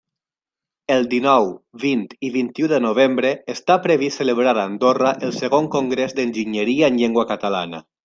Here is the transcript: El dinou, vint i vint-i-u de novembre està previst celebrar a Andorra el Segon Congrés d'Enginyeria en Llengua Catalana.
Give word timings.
El 0.95 1.03
dinou, 1.11 1.49
vint 1.83 2.01
i 2.29 2.31
vint-i-u 2.39 2.71
de 2.73 2.81
novembre 2.87 3.35
està 3.57 3.77
previst 3.85 4.23
celebrar 4.25 4.57
a 4.59 4.67
Andorra 4.73 5.15
el 5.29 5.39
Segon 5.45 5.73
Congrés 5.81 6.21
d'Enginyeria 6.21 6.93
en 6.95 7.03
Llengua 7.05 7.33
Catalana. 7.37 7.89